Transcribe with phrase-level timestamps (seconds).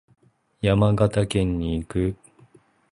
[0.63, 2.15] 山形県に行く。